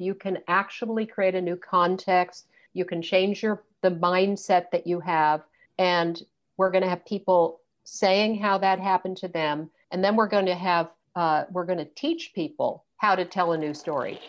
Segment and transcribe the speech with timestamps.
[0.00, 5.00] you can actually create a new context, you can change your the mindset that you
[5.00, 5.42] have.
[5.78, 6.20] And
[6.56, 9.70] we're going to have people saying how that happened to them.
[9.92, 13.52] And then we're going to have uh, we're going to teach people how to tell
[13.52, 14.20] a new story.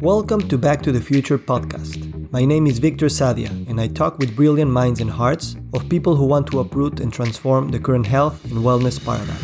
[0.00, 2.17] Welcome to Back to the Future podcast.
[2.30, 6.14] My name is Victor Sadia, and I talk with brilliant minds and hearts of people
[6.14, 9.40] who want to uproot and transform the current health and wellness paradigm.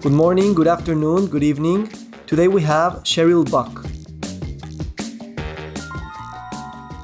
[0.00, 1.88] Good morning, good afternoon, good evening.
[2.26, 3.70] Today we have Cheryl Buck.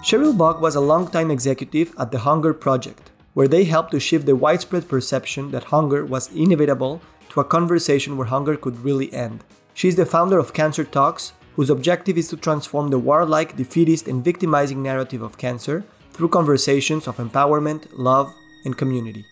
[0.03, 4.27] Cheryl Buck was a longtime executive at the Hunger Project, where they helped to shift
[4.27, 9.45] the widespread perception that hunger was inevitable to a conversation where hunger could really end.
[9.73, 14.07] She is the founder of Cancer Talks, whose objective is to transform the warlike, defeatist,
[14.07, 18.33] and victimizing narrative of cancer through conversations of empowerment, love,
[18.65, 19.25] and community.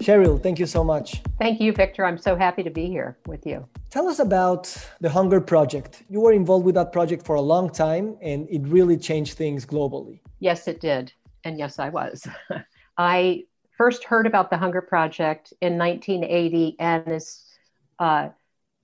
[0.00, 1.20] Cheryl, thank you so much.
[1.38, 2.06] Thank you, Victor.
[2.06, 3.68] I'm so happy to be here with you.
[3.90, 6.04] Tell us about the Hunger Project.
[6.08, 9.66] You were involved with that project for a long time, and it really changed things
[9.66, 10.20] globally.
[10.40, 11.12] Yes, it did.
[11.44, 12.26] And yes, I was.
[12.96, 13.44] I
[13.76, 17.44] first heard about the Hunger Project in 1980, and as
[17.98, 18.28] uh,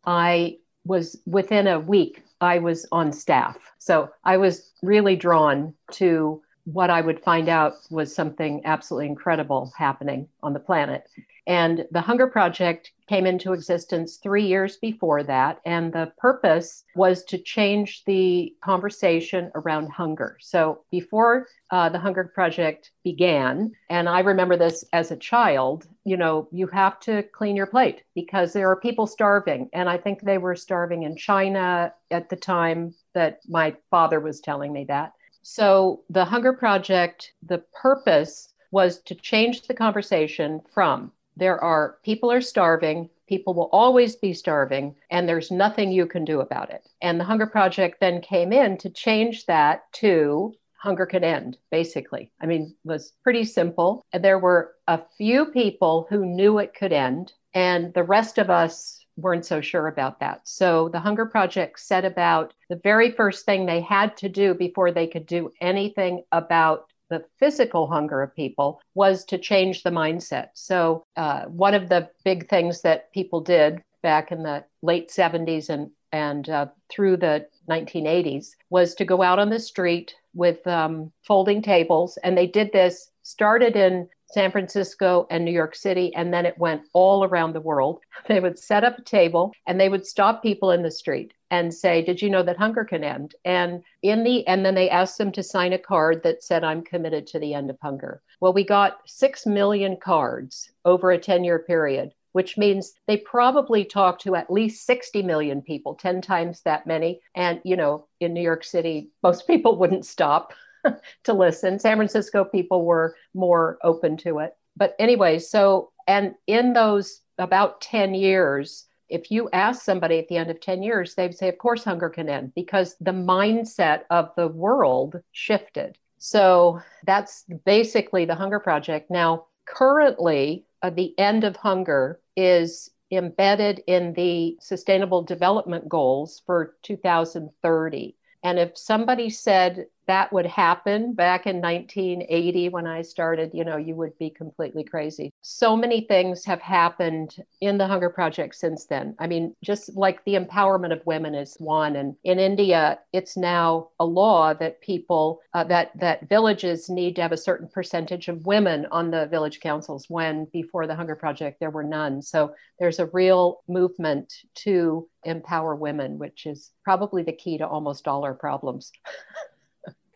[0.05, 3.57] I was within a week, I was on staff.
[3.79, 9.73] So I was really drawn to what I would find out was something absolutely incredible
[9.77, 11.09] happening on the planet.
[11.47, 15.61] And the Hunger Project came into existence three years before that.
[15.67, 20.39] And the purpose was to change the conversation around hunger.
[20.41, 26.17] So before uh, the Hunger Project began, and I remember this as a child, you
[26.17, 29.69] know, you have to clean your plate because there are people starving.
[29.75, 34.41] And I think they were starving in China at the time that my father was
[34.41, 35.13] telling me that.
[35.43, 42.31] So the Hunger Project, the purpose was to change the conversation from there are people
[42.31, 46.89] are starving people will always be starving and there's nothing you can do about it.
[47.01, 52.31] And the hunger project then came in to change that to hunger can end basically.
[52.41, 54.05] I mean was pretty simple.
[54.13, 58.51] And there were a few people who knew it could end and the rest of
[58.51, 60.41] us weren't so sure about that.
[60.43, 64.91] So the Hunger Project set about the very first thing they had to do before
[64.91, 70.49] they could do anything about the physical hunger of people was to change the mindset.
[70.55, 75.69] So, uh, one of the big things that people did back in the late 70s
[75.71, 81.13] and, and uh, through the 1980s was to go out on the street with um,
[81.27, 82.19] folding tables.
[82.25, 86.59] And they did this, started in San Francisco and New York City, and then it
[86.59, 88.01] went all around the world.
[88.27, 91.73] They would set up a table and they would stop people in the street and
[91.73, 93.35] say, Did you know that hunger can end?
[93.45, 96.83] And in the and then they asked them to sign a card that said, I'm
[96.83, 98.23] committed to the end of hunger.
[98.41, 104.23] Well, we got six million cards over a 10-year period, which means they probably talked
[104.23, 107.21] to at least 60 million people, 10 times that many.
[107.35, 110.53] And you know, in New York City, most people wouldn't stop
[111.25, 111.79] to listen.
[111.79, 114.57] San Francisco people were more open to it.
[114.77, 120.37] But anyway, so, and in those about 10 years, if you ask somebody at the
[120.37, 124.31] end of 10 years, they'd say, Of course, hunger can end because the mindset of
[124.37, 125.99] the world shifted.
[126.19, 129.11] So that's basically the Hunger Project.
[129.11, 136.77] Now, currently, uh, the end of hunger is embedded in the Sustainable Development Goals for
[136.83, 138.17] 2030.
[138.43, 143.77] And if somebody said that would happen back in 1980 when I started, you know,
[143.77, 145.33] you would be completely crazy.
[145.43, 149.15] So many things have happened in the Hunger Project since then.
[149.19, 153.89] I mean, just like the empowerment of women is one, and in India, it's now
[154.01, 158.47] a law that people uh, that that villages need to have a certain percentage of
[158.47, 160.07] women on the village councils.
[160.09, 162.23] When before the Hunger Project, there were none.
[162.23, 168.09] So there's a real movement to empower women, which is probably the key to almost
[168.09, 168.93] all our problems.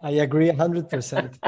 [0.01, 1.39] I agree 100%.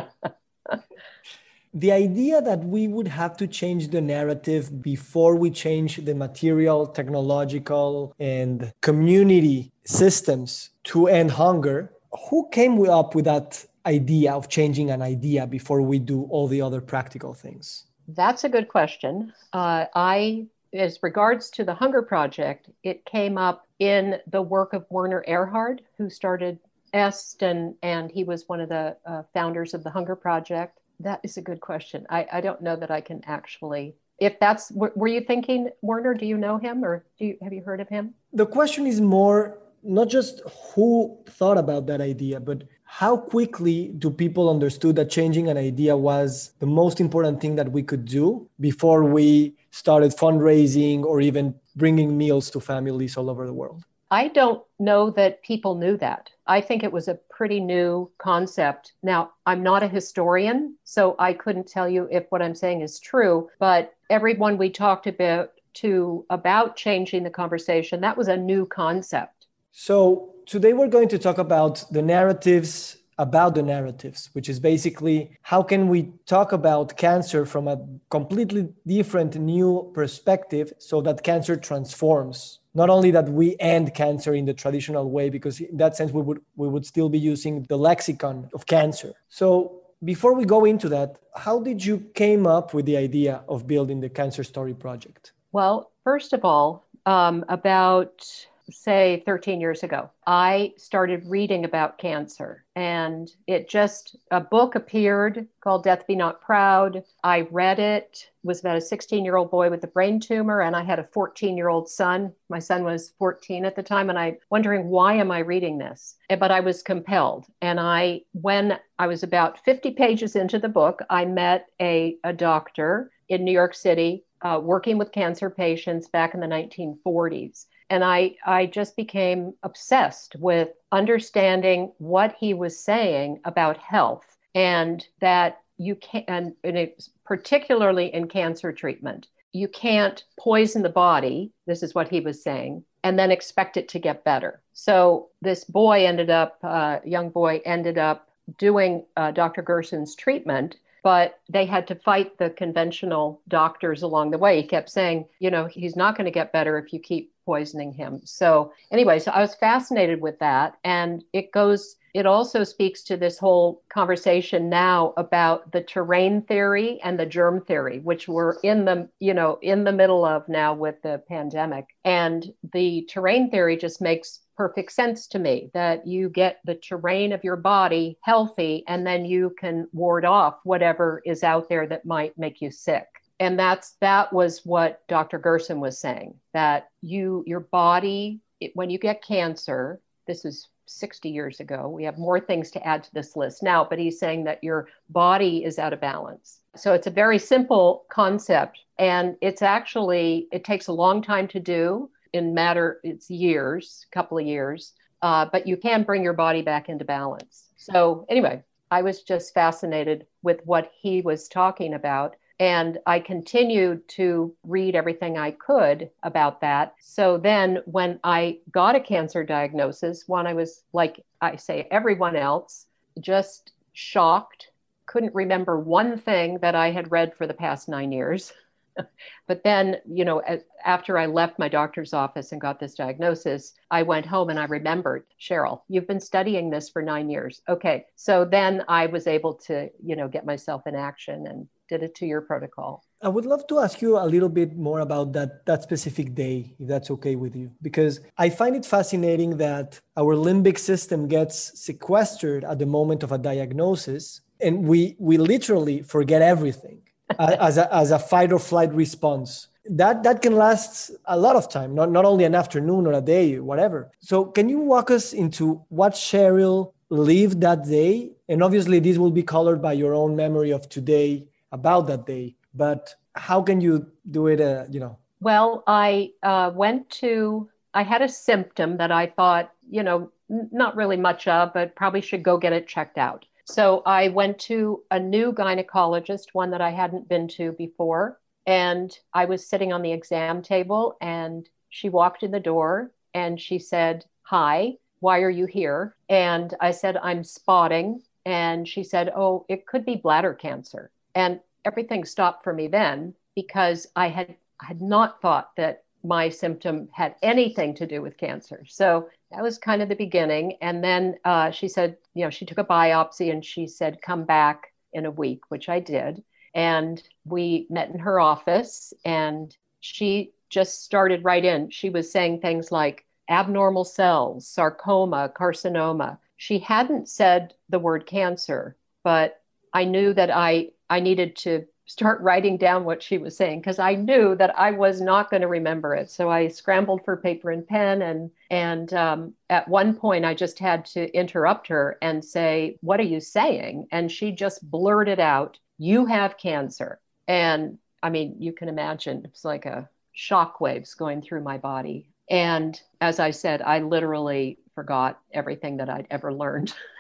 [1.75, 6.87] the idea that we would have to change the narrative before we change the material,
[6.87, 11.93] technological, and community systems to end hunger,
[12.29, 16.61] who came up with that idea of changing an idea before we do all the
[16.61, 17.87] other practical things?
[18.09, 19.33] That's a good question.
[19.53, 24.85] Uh, I, as regards to the Hunger Project, it came up in the work of
[24.91, 26.59] Werner Erhard, who started
[26.93, 30.81] EST, and, and he was one of the uh, founders of the Hunger Project?
[31.01, 32.07] That is a good question.
[32.11, 33.95] I, I don't know that I can actually.
[34.19, 36.13] If that's were you thinking Werner?
[36.13, 38.13] Do you know him or do you have you heard of him?
[38.35, 40.43] The question is more not just
[40.75, 45.97] who thought about that idea, but how quickly do people understood that changing an idea
[45.97, 51.55] was the most important thing that we could do before we started fundraising or even
[51.77, 53.85] bringing meals to families all over the world?
[54.11, 56.31] I don't know that people knew that.
[56.47, 58.95] I think it was a pretty new concept.
[59.03, 62.99] Now, I'm not a historian, so I couldn't tell you if what I'm saying is
[62.99, 68.67] true, but everyone we talked about to about changing the conversation, that was a new
[68.67, 69.47] concept.
[69.71, 75.37] So, today we're going to talk about the narratives about the narratives, which is basically
[75.43, 77.79] how can we talk about cancer from a
[78.09, 82.61] completely different new perspective so that cancer transforms.
[82.73, 86.23] Not only that we end cancer in the traditional way, because in that sense we
[86.23, 89.13] would we would still be using the lexicon of cancer.
[89.29, 93.67] So before we go into that, how did you came up with the idea of
[93.67, 95.33] building the Cancer Story project?
[95.53, 98.25] Well, first of all, um, about
[98.71, 105.47] say 13 years ago, I started reading about cancer and it just, a book appeared
[105.61, 107.03] called Death Be Not Proud.
[107.23, 110.75] I read it, was about a 16 year old boy with a brain tumor, and
[110.75, 112.33] I had a 14 year old son.
[112.49, 116.17] My son was 14 at the time, and I wondering why am I reading this?
[116.31, 117.47] Eh, but I was compelled.
[117.61, 122.33] And I, when I was about 50 pages into the book, I met a, a
[122.33, 128.05] doctor in New York City uh, working with cancer patients back in the 1940s and
[128.05, 135.61] I, I just became obsessed with understanding what he was saying about health and that
[135.77, 136.91] you can and, and
[137.25, 139.27] particularly in cancer treatment.
[139.53, 143.89] You can't poison the body this is what he was saying and then expect it
[143.89, 144.63] to get better.
[144.73, 148.29] So this boy ended up uh, young boy ended up
[148.59, 154.39] doing uh, dr gerson's treatment but they had to fight the conventional doctors along the
[154.39, 154.61] way.
[154.61, 157.93] He kept saying, you know, he's not going to get better if you keep poisoning
[157.93, 158.21] him.
[158.25, 160.77] So, anyway, so I was fascinated with that.
[160.85, 167.01] And it goes, it also speaks to this whole conversation now about the terrain theory
[167.03, 170.75] and the germ theory, which we're in the, you know, in the middle of now
[170.75, 171.87] with the pandemic.
[172.05, 177.33] And the terrain theory just makes perfect sense to me that you get the terrain
[177.33, 182.05] of your body healthy and then you can ward off whatever is out there that
[182.05, 183.07] might make you sick.
[183.39, 188.91] And that's that was what dr gerson was saying that you your body it, when
[188.91, 193.15] you get cancer this is 60 years ago we have more things to add to
[193.15, 196.59] this list now but he's saying that your body is out of balance.
[196.77, 201.61] So it's a very simple concept and it's actually it takes a long time to
[201.61, 204.93] do in matter it's years couple of years
[205.23, 207.69] uh, but you can bring your body back into balance.
[207.77, 214.07] So anyway i was just fascinated with what he was talking about and i continued
[214.09, 216.95] to read everything i could about that.
[217.01, 222.37] So then when i got a cancer diagnosis one, i was like i say everyone
[222.37, 222.87] else
[223.21, 224.71] just shocked
[225.07, 228.53] couldn't remember one thing that i had read for the past nine years
[229.47, 230.43] but then, you know,
[230.85, 234.65] after I left my doctor's office and got this diagnosis, I went home and I
[234.65, 237.63] remembered, Cheryl, you've been studying this for nine years.
[237.69, 238.07] Okay.
[238.17, 242.15] So then I was able to, you know, get myself in action and did it
[242.17, 243.05] to your protocol.
[243.23, 246.75] I would love to ask you a little bit more about that that specific day,
[246.79, 251.57] if that's okay with you, because I find it fascinating that our limbic system gets
[251.79, 257.03] sequestered at the moment of a diagnosis, and we we literally forget everything
[257.39, 259.69] as, a, as a fight or flight response.
[259.87, 263.21] That that can last a lot of time not, not only an afternoon or a
[263.21, 264.11] day whatever.
[264.21, 268.31] So can you walk us into what cheryl lived that day?
[268.49, 272.57] And obviously this will be colored by your own memory of today about that day.
[272.75, 275.19] But how can you do it uh, you know?
[275.41, 280.95] Well i uh, went to i had a symptom that i thought you know not
[280.97, 285.03] really much of but probably should go get it checked out so I went to
[285.11, 288.41] a new gynecologist, one that I hadn't been to before.
[288.67, 293.61] And I was sitting on the exam table, and she walked in the door and
[293.61, 296.17] she said, Hi, why are you here?
[296.29, 298.23] And I said, I'm spotting.
[298.45, 301.11] And she said, Oh, it could be bladder cancer.
[301.35, 307.09] And everything stopped for me then because I had, had not thought that my symptom
[307.13, 308.85] had anything to do with cancer.
[308.87, 310.77] So that was kind of the beginning.
[310.81, 314.45] And then uh, she said, you know, she took a biopsy and she said, come
[314.45, 316.43] back in a week, which I did.
[316.75, 321.91] And we met in her office and she just started right in.
[321.91, 326.39] She was saying things like abnormal cells, sarcoma, carcinoma.
[326.57, 329.61] She hadn't said the word cancer, but
[329.93, 334.01] I knew that I, I needed to start writing down what she was saying because
[334.01, 336.29] I knew that I was not going to remember it.
[336.29, 340.81] So I scrambled for paper and pen, and and um, at one point I just
[340.81, 345.79] had to interrupt her and say, "What are you saying?" And she just blurted out,
[345.99, 351.43] "You have cancer." And I mean, you can imagine it's like a shock waves going
[351.43, 352.29] through my body.
[352.51, 356.93] And as I said, I literally forgot everything that I'd ever learned.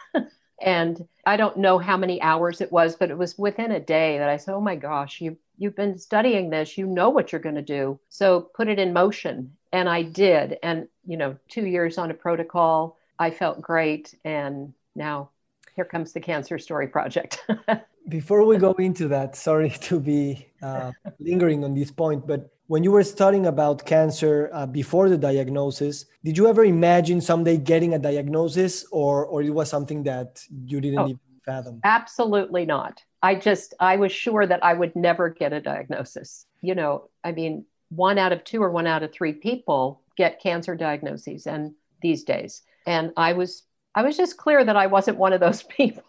[0.61, 4.19] and I don't know how many hours it was, but it was within a day
[4.19, 6.79] that I said, "Oh my gosh, you you've been studying this.
[6.79, 7.99] You know what you're going to do.
[8.09, 10.59] So put it in motion." And I did.
[10.63, 15.31] And you know, 2 years on a protocol, I felt great and now
[15.77, 17.45] here comes the cancer story project.
[18.09, 22.85] Before we go into that, sorry to be uh, lingering on this point, but when
[22.85, 27.95] you were studying about cancer uh, before the diagnosis, did you ever imagine someday getting
[27.95, 31.81] a diagnosis, or or it was something that you didn't oh, even fathom?
[31.83, 33.03] Absolutely not.
[33.23, 36.47] I just I was sure that I would never get a diagnosis.
[36.63, 40.41] You know, I mean, one out of two or one out of three people get
[40.41, 43.65] cancer diagnoses, and these days, and I was
[43.97, 46.05] I was just clear that I wasn't one of those people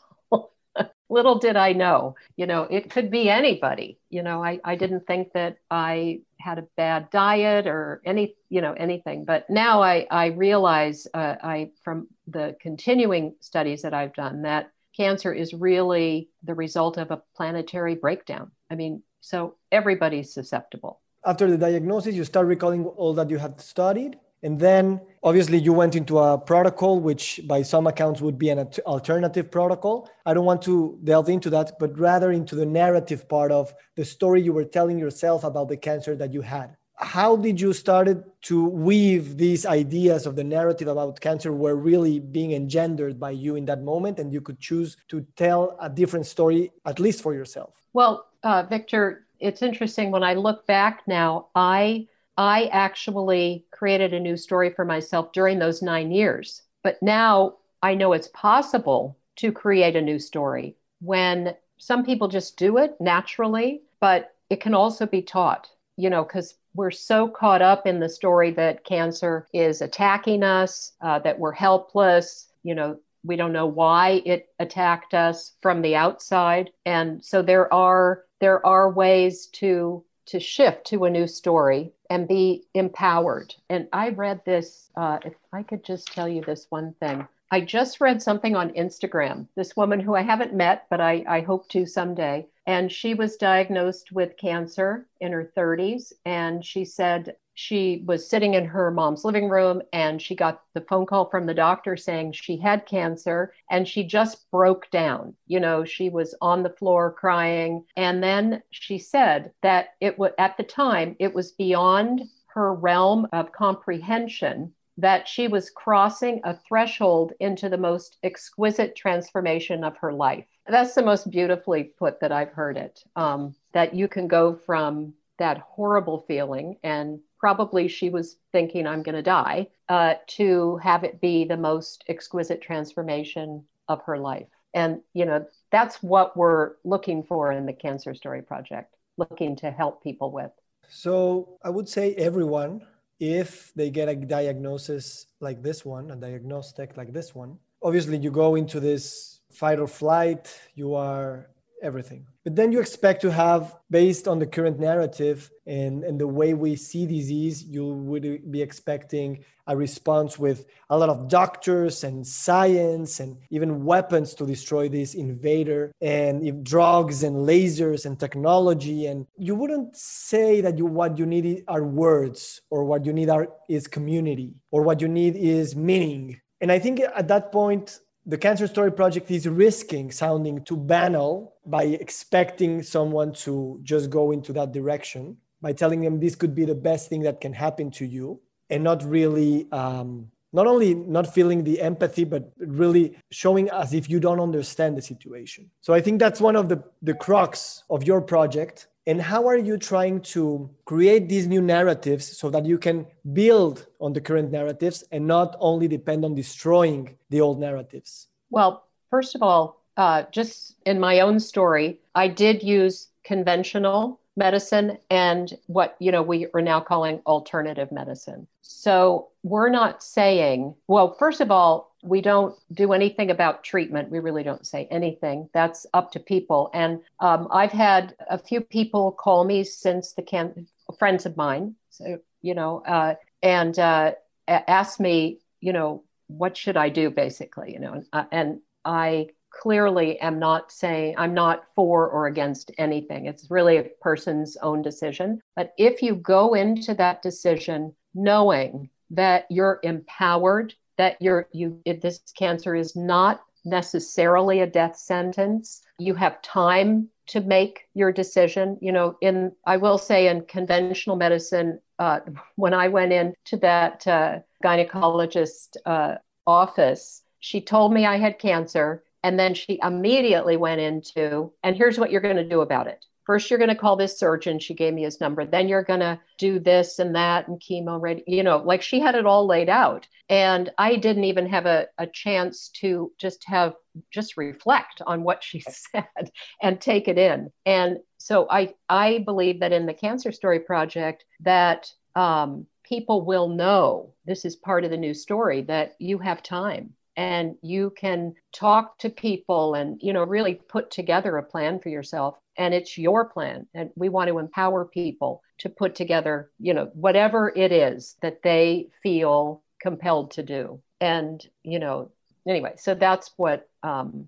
[1.11, 3.99] little did I know, you know, it could be anybody.
[4.09, 8.61] You know, I, I didn't think that I had a bad diet or any, you
[8.61, 9.25] know, anything.
[9.25, 14.71] But now I, I realize uh, I, from the continuing studies that I've done, that
[14.95, 18.51] cancer is really the result of a planetary breakdown.
[18.69, 21.01] I mean, so everybody's susceptible.
[21.25, 25.73] After the diagnosis, you start recalling all that you had studied and then obviously you
[25.73, 30.09] went into a protocol, which by some accounts would be an alternative protocol.
[30.25, 34.05] I don't want to delve into that, but rather into the narrative part of the
[34.05, 36.75] story you were telling yourself about the cancer that you had.
[36.95, 42.19] How did you started to weave these ideas of the narrative about cancer were really
[42.19, 46.27] being engendered by you in that moment, and you could choose to tell a different
[46.27, 47.73] story, at least for yourself?
[47.93, 51.47] Well, uh, Victor, it's interesting when I look back now.
[51.55, 52.07] I
[52.41, 56.63] I actually created a new story for myself during those nine years.
[56.83, 62.57] But now I know it's possible to create a new story when some people just
[62.57, 67.61] do it naturally, but it can also be taught, you know, because we're so caught
[67.61, 72.97] up in the story that cancer is attacking us, uh, that we're helpless, you know,
[73.23, 76.71] we don't know why it attacked us from the outside.
[76.87, 82.27] And so there are there are ways to to shift to a new story and
[82.27, 83.55] be empowered.
[83.69, 87.25] And I read this, uh, if I could just tell you this one thing.
[87.51, 89.47] I just read something on Instagram.
[89.55, 92.47] This woman who I haven't met, but I, I hope to someday.
[92.67, 96.11] And she was diagnosed with cancer in her 30s.
[96.25, 100.81] And she said, she was sitting in her mom's living room and she got the
[100.81, 105.35] phone call from the doctor saying she had cancer and she just broke down.
[105.47, 107.85] You know, she was on the floor crying.
[107.95, 113.27] And then she said that it was at the time, it was beyond her realm
[113.31, 120.13] of comprehension that she was crossing a threshold into the most exquisite transformation of her
[120.13, 120.45] life.
[120.67, 123.03] That's the most beautifully put that I've heard it.
[123.15, 129.03] Um, that you can go from that horrible feeling and probably she was thinking i'm
[129.03, 134.47] going to die uh, to have it be the most exquisite transformation of her life.
[134.73, 139.69] And you know that's what we're looking for in the cancer story project looking to
[139.69, 140.51] help people with.
[140.87, 142.73] So i would say everyone
[143.19, 148.31] if they get a diagnosis like this one a diagnostic like this one obviously you
[148.31, 150.43] go into this fight or flight
[150.75, 151.47] you are
[151.81, 152.25] everything.
[152.43, 156.53] But then you expect to have, based on the current narrative and, and the way
[156.53, 162.25] we see disease, you would be expecting a response with a lot of doctors and
[162.25, 169.05] science and even weapons to destroy this invader and drugs and lasers and technology.
[169.05, 173.29] And you wouldn't say that you what you need are words or what you need
[173.29, 176.41] are is community or what you need is meaning.
[176.59, 181.55] And I think at that point, the Cancer Story Project is risking sounding too banal
[181.65, 186.65] by expecting someone to just go into that direction, by telling them this could be
[186.65, 191.33] the best thing that can happen to you, and not really, um, not only not
[191.33, 195.69] feeling the empathy, but really showing as if you don't understand the situation.
[195.81, 199.57] So I think that's one of the, the crux of your project and how are
[199.57, 204.51] you trying to create these new narratives so that you can build on the current
[204.51, 208.27] narratives and not only depend on destroying the old narratives?
[208.49, 214.97] Well first of all uh, just in my own story i did use conventional medicine
[215.09, 218.47] and what you know we are now calling alternative medicine.
[218.61, 224.09] So we're not saying well first of all we don't do anything about treatment.
[224.09, 225.49] We really don't say anything.
[225.53, 226.69] That's up to people.
[226.73, 230.67] And um, I've had a few people call me since the can
[230.99, 234.13] friends of mine, so, you know, uh, and uh,
[234.47, 239.29] ask me, you know, what should I do, basically, you know, and, uh, and I
[239.51, 243.25] clearly am not saying I'm not for or against anything.
[243.25, 245.41] It's really a person's own decision.
[245.55, 252.21] But if you go into that decision knowing that you're empowered, that you're you this
[252.37, 258.77] cancer is not necessarily a death sentence, you have time to make your decision.
[258.81, 262.19] You know, in I will say in conventional medicine, uh,
[262.55, 266.15] when I went into that uh, gynecologist uh,
[266.47, 271.99] office, she told me I had cancer and then she immediately went into, and here's
[271.99, 273.05] what you're going to do about it.
[273.25, 274.59] First, you're going to call this surgeon.
[274.59, 275.45] She gave me his number.
[275.45, 278.23] Then you're going to do this and that and chemo ready.
[278.27, 280.07] You know, like she had it all laid out.
[280.29, 283.73] And I didn't even have a, a chance to just have,
[284.11, 287.51] just reflect on what she said and take it in.
[287.65, 293.47] And so I, I believe that in the Cancer Story Project, that um, people will
[293.47, 298.33] know this is part of the new story that you have time and you can
[298.51, 302.97] talk to people and you know really put together a plan for yourself and it's
[302.97, 307.71] your plan and we want to empower people to put together you know whatever it
[307.71, 310.81] is that they feel compelled to do.
[310.99, 312.11] And you know
[312.47, 314.27] anyway so that's what um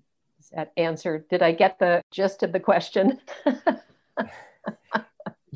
[0.52, 3.18] that answer did i get the gist of the question?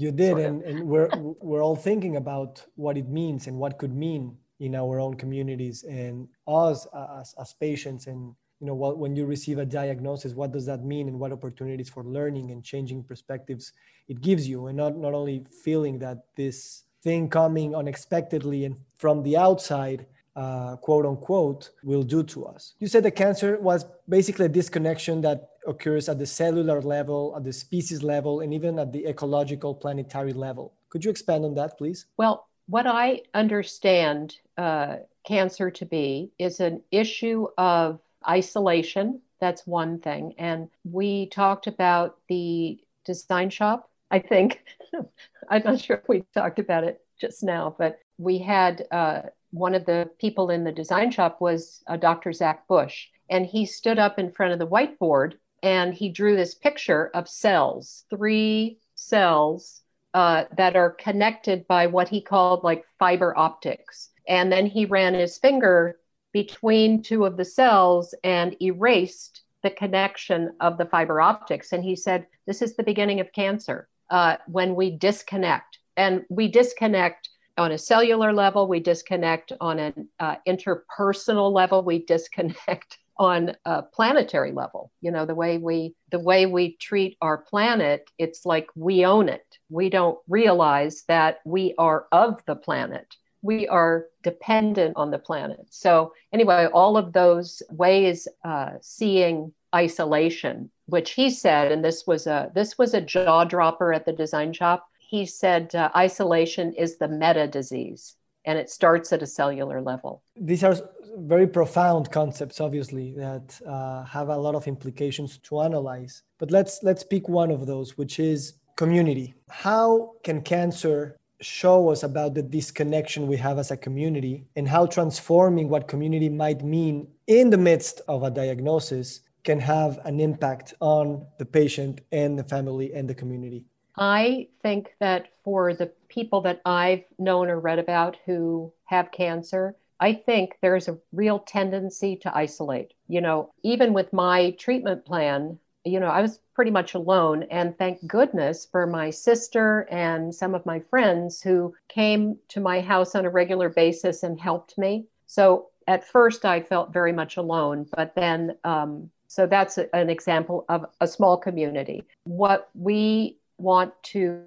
[0.00, 1.10] You did and, and we're
[1.48, 5.84] we're all thinking about what it means and what could mean in our own communities
[5.84, 6.86] and us
[7.18, 8.06] as, as patients.
[8.06, 11.32] And you know what, when you receive a diagnosis what does that mean and what
[11.32, 13.72] opportunities for learning and changing perspectives
[14.08, 14.66] it gives you?
[14.66, 20.76] And not, not only feeling that this thing coming unexpectedly and from the outside uh,
[20.76, 22.74] quote unquote will do to us.
[22.78, 27.44] You said the cancer was basically a disconnection that occurs at the cellular level at
[27.44, 30.74] the species level and even at the ecological planetary level.
[30.90, 32.06] Could you expand on that please?
[32.16, 34.96] Well what I understand uh,
[35.26, 39.22] cancer to be is an issue of isolation.
[39.40, 40.34] That's one thing.
[40.38, 44.62] And we talked about the design shop, I think.
[45.48, 49.74] I'm not sure if we talked about it just now, but we had uh, one
[49.74, 52.34] of the people in the design shop was uh, Dr.
[52.34, 53.06] Zach Bush.
[53.30, 57.28] And he stood up in front of the whiteboard and he drew this picture of
[57.28, 59.82] cells, three cells
[60.14, 64.10] uh, that are connected by what he called like fiber optics.
[64.28, 65.98] And then he ran his finger
[66.32, 71.72] between two of the cells and erased the connection of the fiber optics.
[71.72, 75.78] And he said, This is the beginning of cancer uh, when we disconnect.
[75.96, 82.04] And we disconnect on a cellular level, we disconnect on an uh, interpersonal level, we
[82.04, 87.38] disconnect on a planetary level you know the way we the way we treat our
[87.38, 89.58] planet it's like we own it.
[89.70, 93.14] We don't realize that we are of the planet.
[93.42, 95.66] We are dependent on the planet.
[95.70, 102.26] So anyway all of those ways uh, seeing isolation which he said and this was
[102.26, 104.88] a this was a jaw dropper at the design shop.
[104.98, 108.16] He said uh, isolation is the meta disease
[108.48, 110.22] and it starts at a cellular level.
[110.34, 110.74] These are
[111.18, 116.22] very profound concepts, obviously, that uh, have a lot of implications to analyze.
[116.38, 119.34] But let's let's pick one of those, which is community.
[119.50, 124.86] How can cancer show us about the disconnection we have as a community and how
[124.86, 130.74] transforming what community might mean in the midst of a diagnosis can have an impact
[130.80, 133.66] on the patient and the family and the community?
[133.98, 139.74] I think that for the people that I've known or read about who have cancer,
[140.00, 142.94] I think there's a real tendency to isolate.
[143.08, 147.44] You know, even with my treatment plan, you know, I was pretty much alone.
[147.50, 152.80] And thank goodness for my sister and some of my friends who came to my
[152.80, 155.06] house on a regular basis and helped me.
[155.26, 160.10] So at first, I felt very much alone, but then, um, so that's a, an
[160.10, 162.04] example of a small community.
[162.24, 164.44] What we want to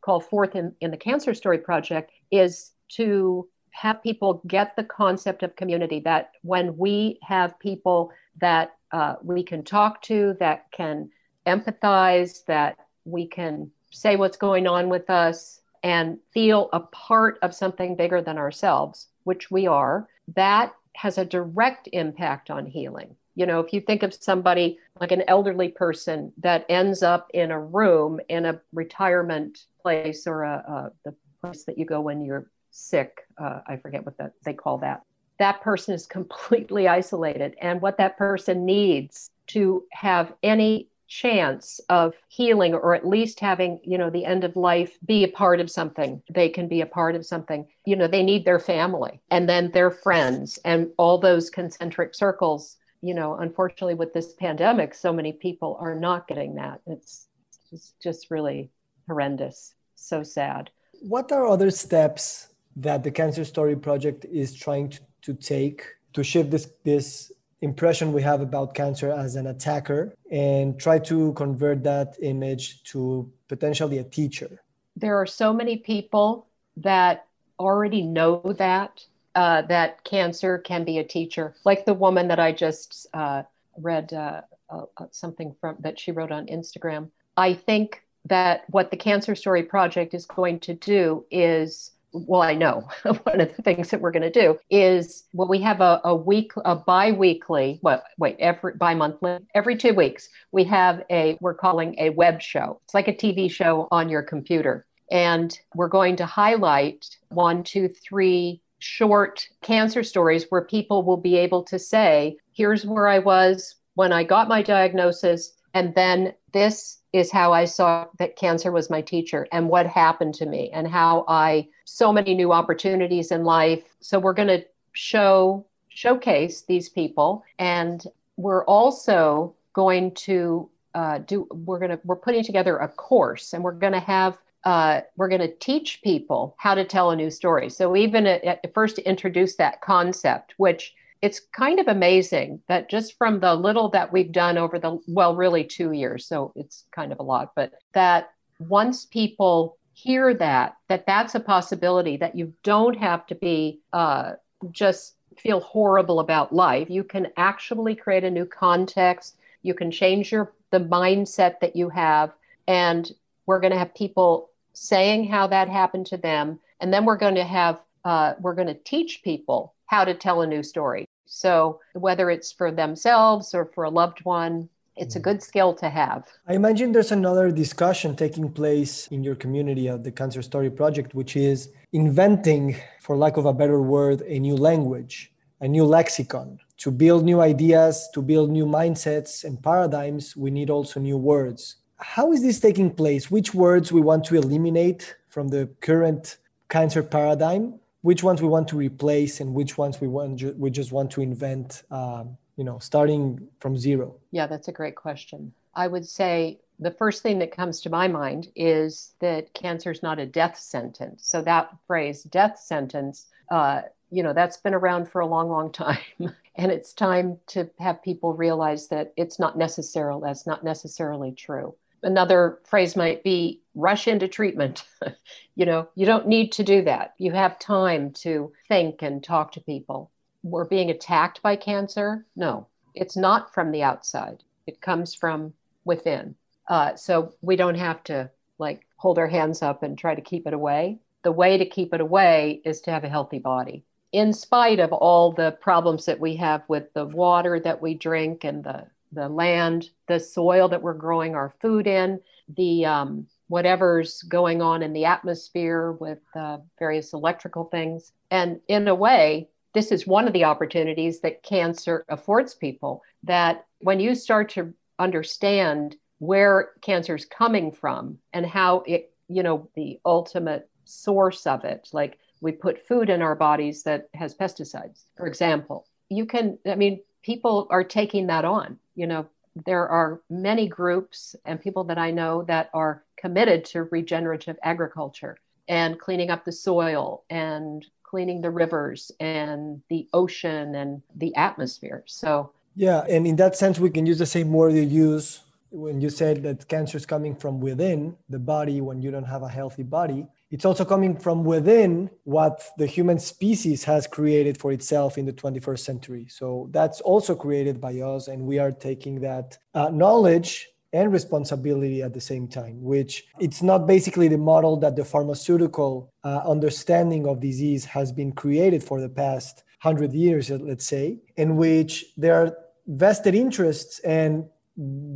[0.00, 5.42] call forth in, in the Cancer Story Project is to have people get the concept
[5.42, 8.10] of community that when we have people
[8.40, 11.10] that uh, we can talk to, that can
[11.46, 17.54] empathize, that we can say what's going on with us and feel a part of
[17.54, 23.16] something bigger than ourselves, which we are, that has a direct impact on healing.
[23.34, 27.50] You know, if you think of somebody like an elderly person that ends up in
[27.50, 32.24] a room in a retirement place or a, a the place that you go when
[32.24, 35.02] you're sick, uh, I forget what that they call that,
[35.38, 37.56] that person is completely isolated.
[37.60, 43.80] And what that person needs to have any chance of healing or at least having
[43.82, 46.86] you know the end of life be a part of something they can be a
[46.86, 51.18] part of something you know they need their family and then their friends and all
[51.18, 56.54] those concentric circles you know unfortunately with this pandemic so many people are not getting
[56.54, 57.26] that it's
[57.70, 58.70] just, just really
[59.06, 65.00] horrendous so sad what are other steps that the cancer story project is trying to,
[65.22, 67.32] to take to shift this this
[67.62, 73.30] impression we have about cancer as an attacker and try to convert that image to
[73.48, 74.62] potentially a teacher?
[74.96, 76.46] There are so many people
[76.78, 77.26] that
[77.58, 82.52] already know that uh, that cancer can be a teacher, like the woman that I
[82.52, 83.42] just uh,
[83.76, 87.10] read uh, uh something from that she wrote on Instagram.
[87.36, 92.54] I think that what the Cancer Story Project is going to do is well, I
[92.54, 96.00] know one of the things that we're going to do is well, we have a,
[96.04, 101.54] a week, a bi-weekly, well, wait, every bi-monthly, every two weeks, we have a, we're
[101.54, 102.80] calling a web show.
[102.84, 104.86] It's like a TV show on your computer.
[105.10, 111.36] And we're going to highlight one, two, three short cancer stories where people will be
[111.36, 115.52] able to say, here's where I was when I got my diagnosis.
[115.74, 120.34] And then this is how I saw that cancer was my teacher and what happened
[120.34, 123.84] to me and how I so many new opportunities in life.
[124.00, 128.04] So we're going to show showcase these people and
[128.36, 133.62] we're also going to uh, do we're going to we're putting together a course and
[133.62, 137.30] we're going to have uh, we're going to teach people how to tell a new
[137.30, 137.70] story.
[137.70, 143.18] So even at, at first introduce that concept which it's kind of amazing that just
[143.18, 147.12] from the little that we've done over the well really two years so it's kind
[147.12, 152.52] of a lot but that once people hear that that that's a possibility that you
[152.62, 154.32] don't have to be uh,
[154.70, 156.88] just feel horrible about life.
[156.90, 159.36] You can actually create a new context.
[159.62, 162.32] You can change your the mindset that you have
[162.68, 163.10] and
[163.46, 167.34] we're going to have people saying how that happened to them and then we're going
[167.34, 171.78] to have uh, we're going to teach people how to tell a new story so
[171.94, 175.22] whether it's for themselves or for a loved one, it's a mm.
[175.22, 176.26] good skill to have.
[176.48, 181.14] I imagine there's another discussion taking place in your community at the Cancer Story Project,
[181.14, 186.58] which is inventing, for lack of a better word, a new language, a new lexicon.
[186.78, 191.76] To build new ideas, to build new mindsets and paradigms, we need also new words.
[192.00, 193.30] How is this taking place?
[193.30, 197.74] Which words we want to eliminate from the current cancer paradigm?
[198.02, 201.20] Which ones we want to replace and which ones we want we just want to
[201.20, 204.16] invent um, you know starting from zero?
[204.30, 205.52] Yeah that's a great question.
[205.74, 210.02] I would say the first thing that comes to my mind is that cancer is
[210.02, 211.26] not a death sentence.
[211.26, 215.70] So that phrase death sentence uh, you know that's been around for a long long
[215.70, 215.98] time.
[216.56, 221.74] And it's time to have people realize that it's not necessarily that's not necessarily true
[222.02, 224.84] another phrase might be rush into treatment.
[225.54, 227.14] you know, you don't need to do that.
[227.18, 230.10] You have time to think and talk to people.
[230.42, 232.26] We're being attacked by cancer?
[232.36, 235.52] No, it's not from the outside, it comes from
[235.84, 236.34] within.
[236.68, 240.46] Uh, so we don't have to like hold our hands up and try to keep
[240.46, 240.98] it away.
[241.22, 243.84] The way to keep it away is to have a healthy body.
[244.12, 248.44] In spite of all the problems that we have with the water that we drink
[248.44, 252.20] and the the land, the soil that we're growing our food in,
[252.56, 258.12] the um, whatever's going on in the atmosphere with uh, various electrical things.
[258.30, 263.66] And in a way, this is one of the opportunities that cancer affords people that
[263.80, 269.68] when you start to understand where cancer is coming from and how it, you know,
[269.74, 275.04] the ultimate source of it, like we put food in our bodies that has pesticides,
[275.16, 279.26] for example, you can, I mean, people are taking that on you know,
[279.64, 285.38] there are many groups and people that I know that are committed to regenerative agriculture
[285.68, 292.04] and cleaning up the soil and cleaning the rivers and the ocean and the atmosphere.
[292.06, 296.00] So, yeah, and in that sense, we can use the same word you use when
[296.00, 299.48] you said that cancer is coming from within the body when you don't have a
[299.48, 305.16] healthy body it's also coming from within what the human species has created for itself
[305.16, 306.26] in the 21st century.
[306.28, 312.02] So that's also created by us, and we are taking that uh, knowledge and responsibility
[312.02, 317.28] at the same time, which it's not basically the model that the pharmaceutical uh, understanding
[317.28, 322.34] of disease has been created for the past 100 years, let's say, in which there
[322.34, 322.56] are
[322.88, 324.44] vested interests and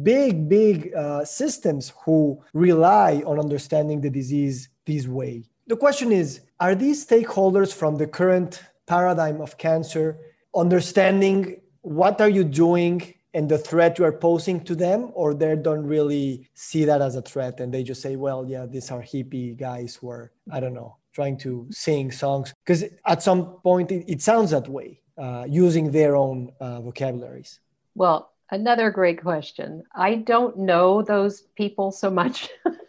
[0.02, 5.44] big, big uh, systems who rely on understanding the disease this way.
[5.66, 10.18] The question is Are these stakeholders from the current paradigm of cancer,
[10.54, 15.56] understanding what are you doing and the threat you are posing to them, or they
[15.56, 19.02] don't really see that as a threat and they just say, well, yeah, these are
[19.02, 22.54] hippie guys who are, I don't know, trying to sing songs.
[22.64, 27.58] Because at some point it, it sounds that way, uh, using their own uh, vocabularies.
[27.96, 29.82] Well, another great question.
[29.94, 32.48] I don't know those people so much.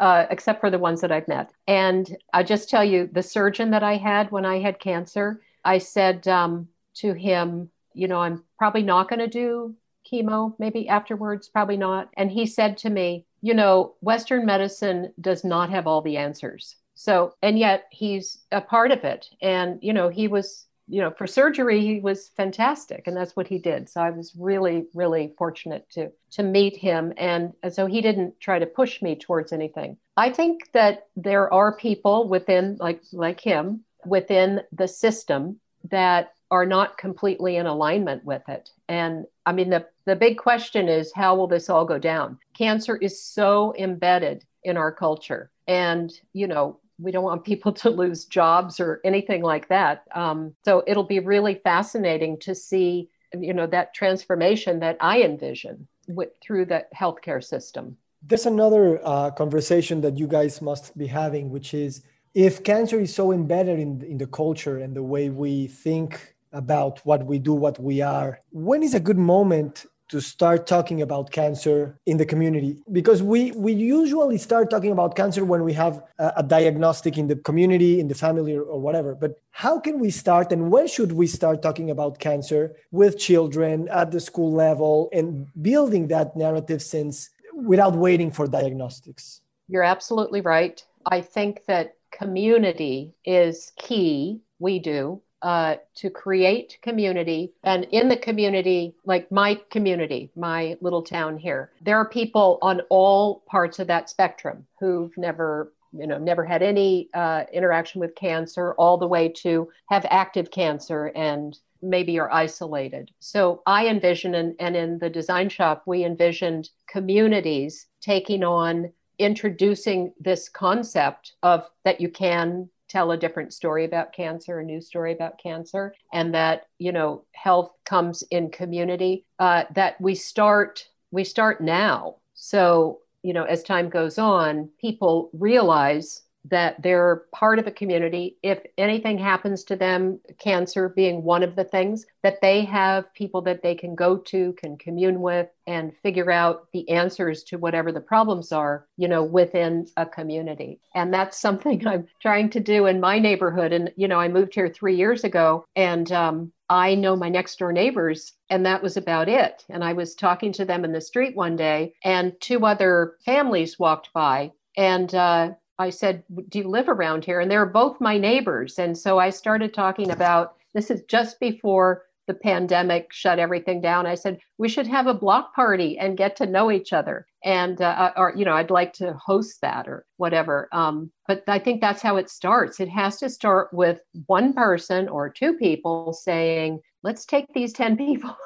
[0.00, 1.52] uh, except for the ones that I've met.
[1.68, 5.78] And I just tell you, the surgeon that I had when I had cancer, I
[5.78, 9.76] said um, to him, you know, I'm probably not going to do
[10.10, 12.08] chemo, maybe afterwards, probably not.
[12.16, 16.76] And he said to me, you know, Western medicine does not have all the answers.
[16.94, 19.28] So, and yet he's a part of it.
[19.40, 23.46] And, you know, he was you know, for surgery, he was fantastic, and that's what
[23.46, 23.88] he did.
[23.88, 28.58] So I was really, really fortunate to to meet him, and so he didn't try
[28.58, 29.96] to push me towards anything.
[30.16, 36.66] I think that there are people within, like like him, within the system that are
[36.66, 38.70] not completely in alignment with it.
[38.88, 42.38] And I mean, the the big question is, how will this all go down?
[42.54, 47.90] Cancer is so embedded in our culture, and you know, we don't want people to
[47.90, 50.04] lose jobs or anything like that.
[50.14, 53.08] Um, so it'll be really fascinating to see,
[53.38, 57.96] you know, that transformation that I envision with, through the healthcare system.
[58.22, 62.02] There's another uh, conversation that you guys must be having, which is
[62.34, 66.98] if cancer is so embedded in, in the culture and the way we think about
[67.06, 71.30] what we do, what we are, when is a good moment to start talking about
[71.30, 72.82] cancer in the community.
[72.92, 77.28] Because we we usually start talking about cancer when we have a, a diagnostic in
[77.28, 79.14] the community in the family or, or, whatever.
[79.14, 83.88] But how can we start and when should we start talking about cancer with children
[83.88, 89.40] at the school level and building that narrative since without waiting for diagnostics?
[89.68, 90.84] You're absolutely right.
[91.06, 94.40] I think that community is key.
[94.58, 97.52] We do uh, to create community.
[97.64, 102.82] And in the community, like my community, my little town here, there are people on
[102.90, 108.14] all parts of that spectrum who've never you know never had any uh, interaction with
[108.14, 114.34] cancer all the way to have active cancer and maybe are isolated so i envision
[114.34, 121.68] and, and in the design shop we envisioned communities taking on introducing this concept of
[121.84, 126.34] that you can tell a different story about cancer, a new story about cancer, and
[126.34, 129.24] that you know health comes in community.
[129.38, 132.16] Uh, that we start we start now.
[132.34, 138.36] So you know, as time goes on, people realize that they're part of a community.
[138.42, 143.42] If anything happens to them, cancer being one of the things, that they have people
[143.42, 147.92] that they can go to, can commune with, and figure out the answers to whatever
[147.92, 150.80] the problems are, you know, within a community.
[150.94, 153.72] And that's something I'm trying to do in my neighborhood.
[153.72, 157.58] And, you know, I moved here three years ago and, um, I know my next
[157.58, 159.64] door neighbors, and that was about it.
[159.68, 163.76] And I was talking to them in the street one day, and two other families
[163.76, 165.50] walked by, and uh,
[165.80, 167.40] I said, Do you live around here?
[167.40, 168.78] And they were both my neighbors.
[168.78, 174.06] And so I started talking about this is just before the pandemic shut everything down.
[174.06, 177.26] I said, We should have a block party and get to know each other.
[177.42, 180.68] And, uh, uh, or, you know, I'd like to host that or whatever.
[180.70, 182.78] Um, but I think that's how it starts.
[182.78, 187.96] It has to start with one person or two people saying, Let's take these 10
[188.04, 188.36] people,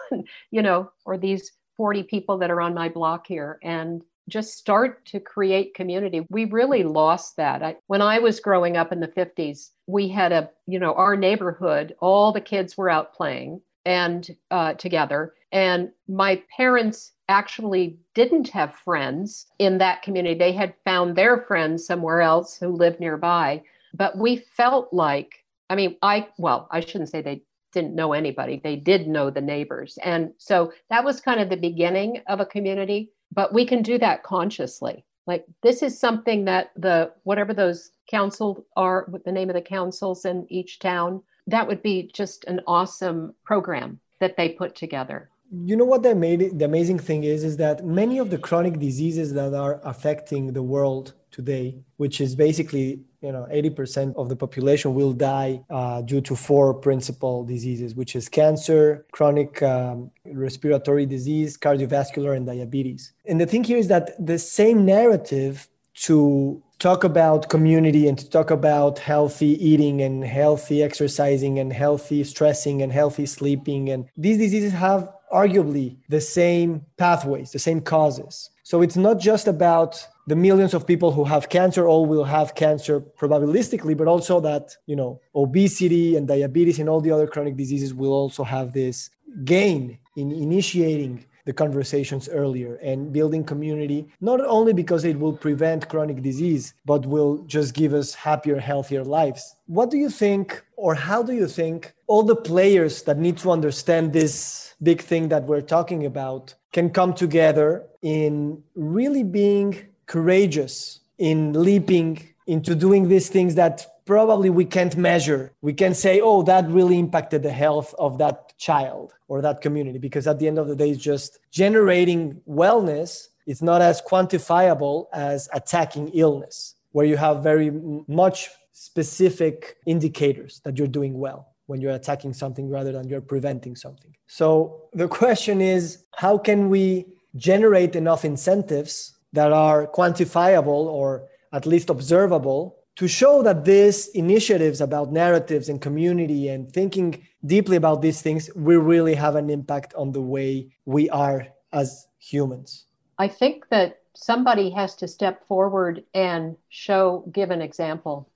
[0.53, 5.05] you know, or these 40 people that are on my block here and just start
[5.07, 6.27] to create community.
[6.31, 7.63] We really lost that.
[7.63, 11.17] I, when I was growing up in the 50s, we had a, you know, our
[11.17, 15.35] neighborhood, all the kids were out playing and uh, together.
[15.53, 20.39] And my parents actually didn't have friends in that community.
[20.39, 23.63] They had found their friends somewhere else who lived nearby.
[23.95, 28.61] But we felt like, I mean, I, well, I shouldn't say they didn't know anybody.
[28.63, 29.99] They did know the neighbors.
[30.03, 33.99] And so that was kind of the beginning of a community but we can do
[33.99, 35.05] that consciously.
[35.27, 39.63] Like this is something that the whatever those council are what the name of the
[39.63, 45.31] councils in each town that would be just an awesome program that they put together
[45.65, 48.79] you know what the, made the amazing thing is is that many of the chronic
[48.79, 54.37] diseases that are affecting the world today which is basically you know 80% of the
[54.37, 61.07] population will die uh, due to four principal diseases which is cancer chronic um, respiratory
[61.07, 63.13] disease cardiovascular and diabetes.
[63.27, 68.29] And the thing here is that the same narrative to talk about community and to
[68.29, 74.39] talk about healthy eating and healthy exercising and healthy stressing and healthy sleeping and these
[74.39, 78.51] diseases have arguably the same pathways, the same causes.
[78.63, 82.55] So it's not just about the millions of people who have cancer all will have
[82.55, 87.57] cancer probabilistically but also that you know obesity and diabetes and all the other chronic
[87.57, 89.11] diseases will also have this
[89.45, 95.89] gain in initiating the conversations earlier and building community not only because it will prevent
[95.89, 100.95] chronic disease but will just give us happier healthier lives what do you think or
[100.95, 105.45] how do you think all the players that need to understand this big thing that
[105.45, 109.77] we're talking about can come together in really being
[110.07, 115.53] courageous in leaping into doing these things that probably we can't measure.
[115.63, 119.99] We can say, oh, that really impacted the health of that child or that community,
[119.99, 123.29] because at the end of the day, it's just generating wellness.
[123.47, 127.71] It's not as quantifiable as attacking illness, where you have very
[128.07, 133.75] much specific indicators that you're doing well when you're attacking something rather than you're preventing
[133.77, 134.15] something.
[134.27, 141.67] So the question is, how can we generate enough incentives that are quantifiable or at
[141.67, 148.03] least observable to show that these initiatives about narratives and community and thinking deeply about
[148.03, 152.87] these things will really have an impact on the way we are as humans.
[153.19, 158.29] I think that somebody has to step forward and show, give an example,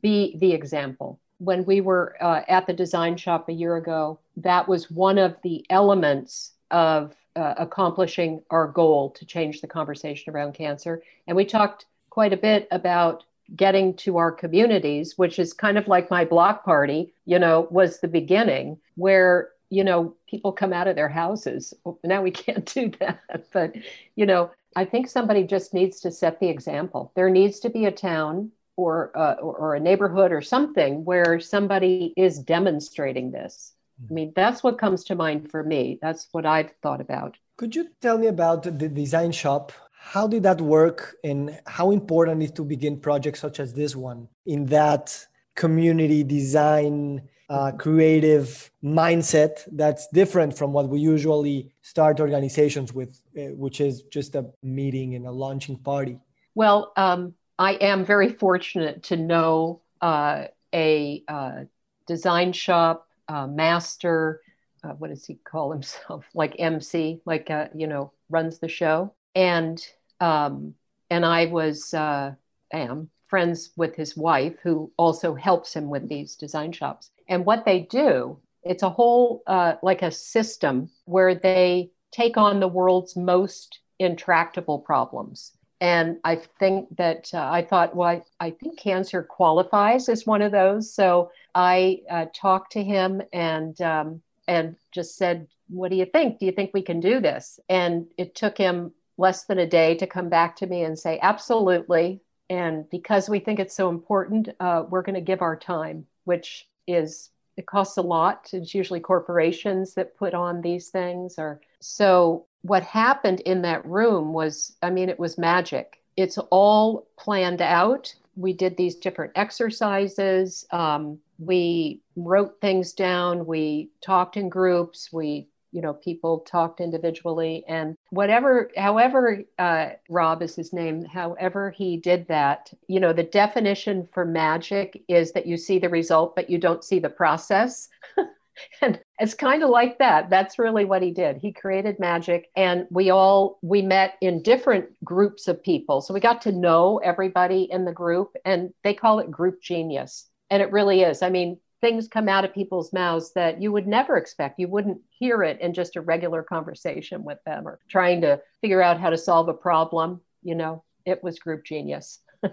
[0.00, 1.18] be the example.
[1.38, 5.36] When we were uh, at the design shop a year ago, that was one of
[5.42, 11.02] the elements of uh, accomplishing our goal to change the conversation around cancer.
[11.26, 15.88] And we talked quite a bit about getting to our communities, which is kind of
[15.88, 20.88] like my block party, you know, was the beginning where, you know, people come out
[20.88, 21.74] of their houses.
[22.04, 23.20] Now we can't do that.
[23.52, 23.74] But,
[24.16, 27.12] you know, I think somebody just needs to set the example.
[27.14, 31.38] There needs to be a town or, uh, or, or a neighborhood or something where
[31.40, 33.74] somebody is demonstrating this
[34.10, 35.98] I mean, that's what comes to mind for me.
[36.02, 37.36] That's what I've thought about.
[37.56, 39.72] Could you tell me about the design shop?
[40.04, 44.28] How did that work and how important is to begin projects such as this one
[44.44, 52.92] in that community design uh, creative mindset that's different from what we usually start organizations
[52.92, 56.18] with, uh, which is just a meeting and a launching party?
[56.54, 61.64] Well, um, I am very fortunate to know uh, a uh,
[62.06, 64.42] design shop master,
[64.84, 66.24] uh, what does he call himself?
[66.34, 69.14] like MC, like uh, you know, runs the show.
[69.34, 69.84] And
[70.20, 70.74] um,
[71.10, 72.34] and I was uh,
[72.72, 77.10] am friends with his wife, who also helps him with these design shops.
[77.28, 82.60] And what they do, it's a whole uh, like a system where they take on
[82.60, 88.50] the world's most intractable problems and I think that uh, I thought, well, I, I,
[88.52, 90.94] think cancer qualifies as one of those.
[90.94, 96.38] So I uh, talked to him and um, and just said, "What do you think?
[96.38, 99.94] Do you think we can do this?" And it took him less than a day
[99.96, 102.20] to come back to me and say, "Absolutely."
[102.50, 106.68] And because we think it's so important, uh, we're going to give our time, which
[106.86, 108.50] is it costs a lot.
[108.52, 114.32] It's usually corporations that put on these things, or so what happened in that room
[114.32, 116.00] was, I mean, it was magic.
[116.16, 118.14] It's all planned out.
[118.36, 120.64] We did these different exercises.
[120.70, 123.46] Um, we wrote things down.
[123.46, 125.12] We talked in groups.
[125.12, 127.64] We, you know, people talked individually.
[127.66, 133.22] And whatever, however, uh, Rob is his name, however he did that, you know, the
[133.22, 137.88] definition for magic is that you see the result, but you don't see the process.
[138.82, 142.86] and it's kind of like that that's really what he did he created magic and
[142.90, 147.66] we all we met in different groups of people so we got to know everybody
[147.70, 151.58] in the group and they call it group genius and it really is i mean
[151.82, 155.60] things come out of people's mouths that you would never expect you wouldn't hear it
[155.60, 159.48] in just a regular conversation with them or trying to figure out how to solve
[159.48, 162.20] a problem you know it was group genius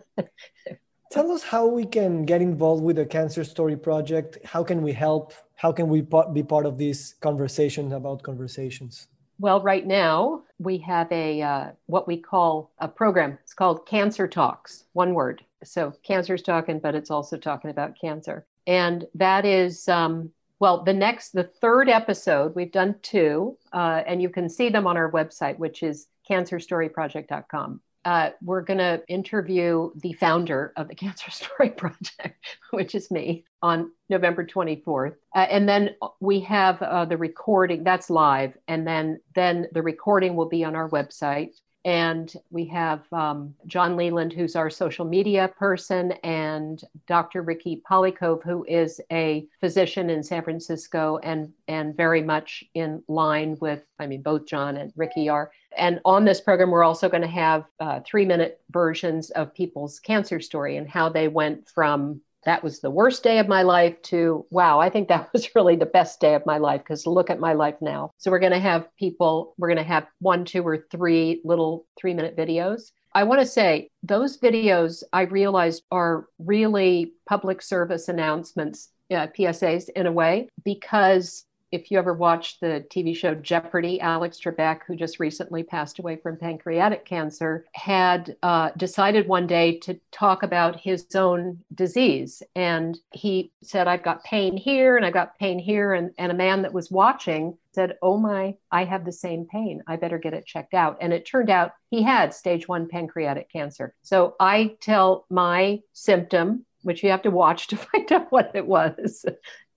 [1.11, 4.37] Tell us how we can get involved with the Cancer Story Project.
[4.45, 5.33] How can we help?
[5.55, 6.01] How can we
[6.33, 9.07] be part of these conversations about conversations?
[9.39, 13.39] Well, right now we have a uh, what we call a program.
[13.41, 15.43] It's called Cancer Talks, one word.
[15.63, 20.93] So cancer's talking, but it's also talking about cancer, and that is um, well the
[20.93, 22.55] next the third episode.
[22.55, 27.81] We've done two, uh, and you can see them on our website, which is cancerstoryproject.com
[28.05, 33.45] uh, we're going to interview the founder of the Cancer Story Project, which is me,
[33.61, 35.15] on November 24th.
[35.35, 40.35] Uh, and then we have uh, the recording that's live, and then then the recording
[40.35, 41.55] will be on our website.
[41.89, 47.41] And we have um, John Leland, who's our social media person, and Dr.
[47.41, 53.57] Ricky Pollycove, who is a physician in San Francisco and, and very much in line
[53.59, 55.49] with, I mean, both John and Ricky are.
[55.75, 59.99] And on this program, we're also going to have uh, three minute versions of people's
[59.99, 64.01] cancer story and how they went from that was the worst day of my life
[64.01, 67.29] to wow i think that was really the best day of my life because look
[67.29, 68.11] at my life now.
[68.17, 71.85] So we're going to have people we're going to have one two or three little
[71.99, 72.91] three minute videos.
[73.13, 79.89] I want to say those videos i realized are really public service announcements uh, psas
[79.95, 84.95] in a way because if you ever watched the TV show Jeopardy, Alex Trebek, who
[84.95, 90.79] just recently passed away from pancreatic cancer, had uh, decided one day to talk about
[90.79, 92.41] his own disease.
[92.55, 95.93] And he said, I've got pain here and I've got pain here.
[95.93, 99.83] And, and a man that was watching said, Oh my, I have the same pain.
[99.87, 100.97] I better get it checked out.
[101.01, 103.93] And it turned out he had stage one pancreatic cancer.
[104.01, 108.65] So I tell my symptom which you have to watch to find out what it
[108.65, 109.25] was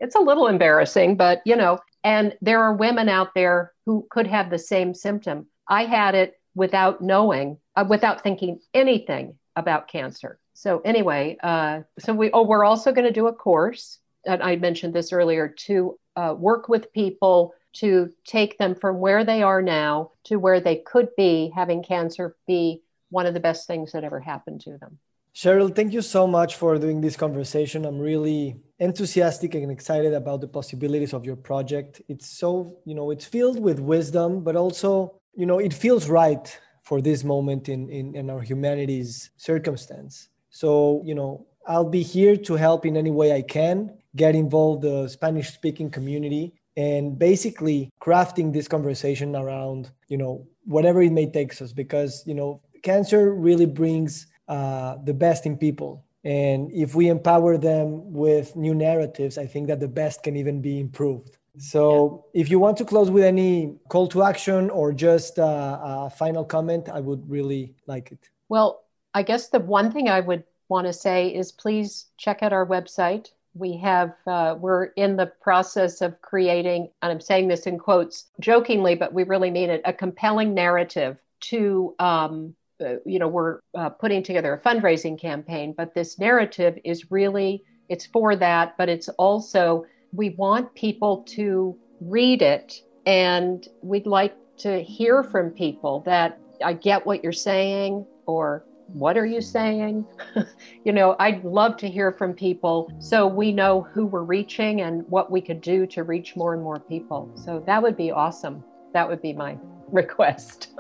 [0.03, 4.27] it's a little embarrassing, but you know, and there are women out there who could
[4.27, 5.47] have the same symptom.
[5.69, 10.41] I had it without knowing, uh, without thinking anything about cancer.
[10.55, 14.57] So anyway, uh, so we oh we're also going to do a course, and I
[14.57, 19.63] mentioned this earlier to uh, work with people to take them from where they are
[19.63, 24.05] now to where they could be having cancer be one of the best things that
[24.05, 24.99] ever happened to them.
[25.35, 27.87] Cheryl, thank you so much for doing this conversation.
[27.87, 32.03] I'm really enthusiastic and excited about the possibilities of your project.
[32.09, 36.47] It's so, you know, it's filled with wisdom, but also, you know, it feels right
[36.83, 40.29] for this moment in, in, in our humanity's circumstance.
[40.51, 44.83] So, you know, I'll be here to help in any way I can, get involved
[44.83, 51.31] the Spanish speaking community and basically crafting this conversation around, you know, whatever it may
[51.31, 56.05] take us because, you know, cancer really brings uh, the best in people.
[56.25, 60.61] And if we empower them with new narratives, I think that the best can even
[60.61, 61.37] be improved.
[61.59, 62.43] So, yeah.
[62.43, 66.45] if you want to close with any call to action or just a, a final
[66.45, 68.31] comment, I would really like it.
[68.49, 68.85] Well,
[69.15, 72.67] I guess the one thing I would want to say is please check out our
[72.67, 73.33] website.
[73.55, 78.31] We have, uh, we're in the process of creating, and I'm saying this in quotes
[78.41, 82.62] jokingly, but we really mean it, a compelling narrative to um, uh,
[83.05, 88.07] you know we're uh, putting together a fundraising campaign but this narrative is really it's
[88.07, 92.83] for that but it's also we want people to read it.
[93.07, 99.17] And we'd like to hear from people that i get what you're saying or what
[99.17, 100.05] are you saying?
[100.85, 105.05] You know i'd love to hear from people so we know who we're reaching and
[105.09, 107.31] what we could do to reach more and more people.
[107.35, 108.63] So that would be awesome.
[108.93, 109.57] That would be my
[109.89, 110.75] request.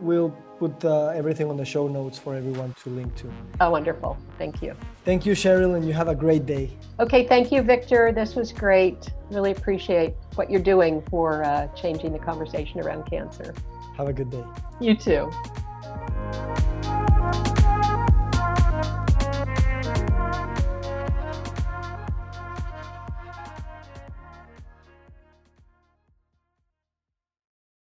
[0.00, 3.30] We'll put uh, everything on the show notes for everyone to link to.
[3.60, 4.16] Oh, wonderful.
[4.38, 4.74] Thank you.
[5.04, 6.70] Thank you, Cheryl, and you have a great day.
[7.00, 8.12] Okay, thank you, Victor.
[8.12, 9.10] This was great.
[9.30, 13.54] Really appreciate what you're doing for uh, changing the conversation around cancer.
[13.96, 14.44] Have a good day.
[14.80, 15.30] You too.